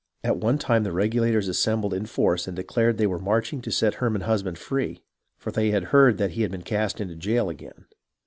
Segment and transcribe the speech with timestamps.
[0.23, 3.93] At one time the Regulators assembled in force and declared they were marching to set
[4.01, 5.03] Herman Husband free,
[5.37, 7.85] for they had heard that he had been cast into jail again.